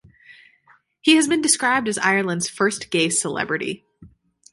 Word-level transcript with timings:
He 1.01 1.15
has 1.15 1.27
been 1.27 1.43
described 1.43 1.87
as 1.87 1.99
Ireland's 1.99 2.49
first 2.49 2.89
gay 2.89 3.09
celebrity. 3.11 3.85